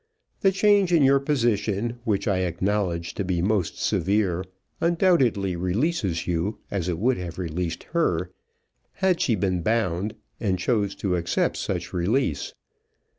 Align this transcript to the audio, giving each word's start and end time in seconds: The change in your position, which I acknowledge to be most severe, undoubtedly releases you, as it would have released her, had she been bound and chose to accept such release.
The 0.39 0.51
change 0.51 0.91
in 0.91 1.03
your 1.03 1.19
position, 1.19 1.99
which 2.05 2.27
I 2.27 2.39
acknowledge 2.39 3.13
to 3.13 3.23
be 3.23 3.39
most 3.39 3.77
severe, 3.79 4.43
undoubtedly 4.79 5.55
releases 5.55 6.25
you, 6.25 6.57
as 6.71 6.89
it 6.89 6.97
would 6.97 7.17
have 7.17 7.37
released 7.37 7.83
her, 7.93 8.31
had 8.93 9.21
she 9.21 9.35
been 9.35 9.61
bound 9.61 10.15
and 10.39 10.57
chose 10.57 10.95
to 10.95 11.15
accept 11.17 11.57
such 11.57 11.93
release. 11.93 12.55